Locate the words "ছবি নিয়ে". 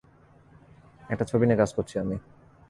1.25-1.59